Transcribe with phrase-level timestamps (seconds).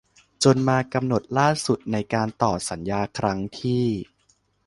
[0.43, 3.85] จนมากำหนดล่าสุดในการต่อสัญญาครั้งที่